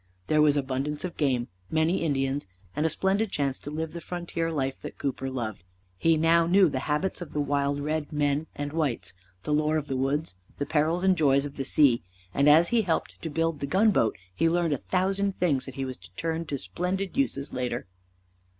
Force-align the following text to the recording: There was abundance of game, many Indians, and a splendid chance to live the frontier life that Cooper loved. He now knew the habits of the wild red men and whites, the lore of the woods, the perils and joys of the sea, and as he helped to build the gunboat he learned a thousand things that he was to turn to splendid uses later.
There 0.25 0.41
was 0.41 0.57
abundance 0.57 1.05
of 1.05 1.15
game, 1.15 1.47
many 1.69 2.01
Indians, 2.03 2.47
and 2.75 2.87
a 2.87 2.89
splendid 2.89 3.29
chance 3.31 3.59
to 3.59 3.69
live 3.69 3.93
the 3.93 4.01
frontier 4.01 4.51
life 4.51 4.81
that 4.81 4.97
Cooper 4.97 5.29
loved. 5.29 5.63
He 5.99 6.17
now 6.17 6.47
knew 6.47 6.69
the 6.69 6.79
habits 6.89 7.21
of 7.21 7.33
the 7.33 7.39
wild 7.39 7.79
red 7.79 8.11
men 8.11 8.47
and 8.55 8.73
whites, 8.73 9.13
the 9.43 9.53
lore 9.53 9.77
of 9.77 9.85
the 9.85 9.95
woods, 9.95 10.33
the 10.57 10.65
perils 10.65 11.03
and 11.03 11.15
joys 11.15 11.45
of 11.45 11.55
the 11.55 11.65
sea, 11.65 12.01
and 12.33 12.49
as 12.49 12.69
he 12.69 12.81
helped 12.81 13.21
to 13.21 13.29
build 13.29 13.59
the 13.59 13.67
gunboat 13.67 14.17
he 14.33 14.49
learned 14.49 14.73
a 14.73 14.77
thousand 14.79 15.35
things 15.35 15.65
that 15.67 15.75
he 15.75 15.85
was 15.85 15.97
to 15.97 16.11
turn 16.15 16.45
to 16.45 16.57
splendid 16.57 17.15
uses 17.15 17.53
later. 17.53 17.85